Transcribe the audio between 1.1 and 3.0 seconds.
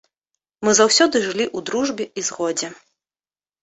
жылі ў дружбе і згодзе.